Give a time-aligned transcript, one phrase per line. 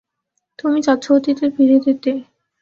[0.59, 2.11] তুমি চাচ্ছ অতীতে ফিরে যেতে।